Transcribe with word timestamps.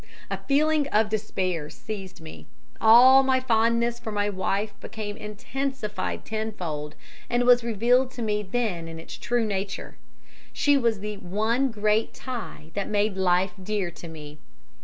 A 0.31 0.37
feeling 0.47 0.87
of 0.87 1.09
despair 1.09 1.69
seized 1.69 2.21
me; 2.21 2.47
all 2.81 3.21
my 3.21 3.39
fondness 3.39 3.99
for 3.99 4.11
my 4.11 4.31
wife 4.31 4.73
became 4.79 5.15
intensified 5.15 6.25
tenfold, 6.25 6.95
and 7.29 7.43
was 7.45 7.63
revealed 7.63 8.09
to 8.13 8.23
me 8.23 8.41
then 8.41 8.87
in 8.87 8.99
its 8.99 9.15
true 9.15 9.45
nature; 9.45 9.97
she 10.51 10.75
was 10.75 11.01
the 11.01 11.17
one 11.17 11.69
great 11.69 12.15
tie 12.15 12.71
that 12.73 12.89
made 12.89 13.15
life 13.15 13.53
dear 13.61 13.91
to 13.91 14.07
me. 14.07 14.39